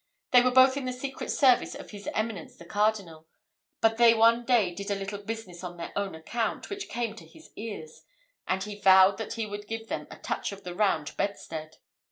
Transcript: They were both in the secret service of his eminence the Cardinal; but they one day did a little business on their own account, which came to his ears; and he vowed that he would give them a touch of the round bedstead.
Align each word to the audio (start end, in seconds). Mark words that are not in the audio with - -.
They 0.31 0.41
were 0.41 0.49
both 0.49 0.77
in 0.77 0.85
the 0.85 0.93
secret 0.93 1.29
service 1.29 1.75
of 1.75 1.91
his 1.91 2.09
eminence 2.15 2.55
the 2.55 2.65
Cardinal; 2.65 3.27
but 3.81 3.97
they 3.97 4.15
one 4.15 4.45
day 4.45 4.73
did 4.73 4.89
a 4.89 4.95
little 4.95 5.19
business 5.19 5.63
on 5.63 5.77
their 5.77 5.91
own 5.95 6.15
account, 6.15 6.71
which 6.71 6.89
came 6.89 7.15
to 7.17 7.27
his 7.27 7.51
ears; 7.55 8.01
and 8.47 8.63
he 8.63 8.79
vowed 8.79 9.19
that 9.19 9.33
he 9.33 9.45
would 9.45 9.67
give 9.67 9.89
them 9.89 10.07
a 10.09 10.17
touch 10.17 10.51
of 10.51 10.63
the 10.63 10.73
round 10.73 11.15
bedstead. 11.17 11.77